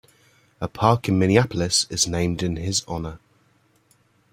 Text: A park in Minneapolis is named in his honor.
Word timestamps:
A 0.59 0.67
park 0.67 1.07
in 1.09 1.19
Minneapolis 1.19 1.85
is 1.91 2.07
named 2.07 2.41
in 2.41 2.55
his 2.55 2.83
honor. 2.87 3.19